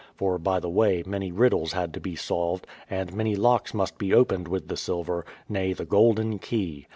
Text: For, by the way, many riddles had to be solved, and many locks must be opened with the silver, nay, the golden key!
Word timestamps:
For, 0.15 0.39
by 0.39 0.59
the 0.59 0.67
way, 0.67 1.03
many 1.05 1.31
riddles 1.31 1.73
had 1.73 1.93
to 1.93 1.99
be 1.99 2.15
solved, 2.15 2.65
and 2.89 3.13
many 3.13 3.35
locks 3.35 3.71
must 3.71 3.99
be 3.99 4.15
opened 4.15 4.47
with 4.47 4.67
the 4.67 4.75
silver, 4.75 5.27
nay, 5.47 5.73
the 5.73 5.85
golden 5.85 6.39
key! 6.39 6.87